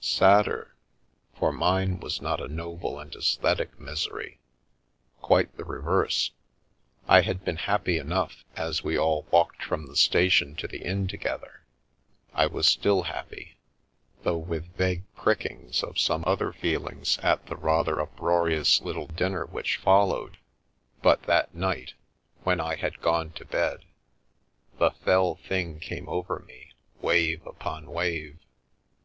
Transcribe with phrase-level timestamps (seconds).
[0.00, 0.74] Sad der,
[1.38, 4.40] for mine was not a noble and aesthetic misery—
[5.20, 6.32] quite the reverse.
[7.06, 11.06] I had been happy enough as we all walked from the station to the inn
[11.06, 11.64] together,
[12.32, 13.56] I was still happy,
[14.24, 18.00] though with vague prickings of some other feelings, at 297 The Milky Way the rather
[18.02, 20.38] uproarious little dinner which followed,
[21.02, 21.94] but that night,
[22.42, 23.84] when I had gone to bed,
[24.76, 28.40] the fell thing came over me, wave upon wave.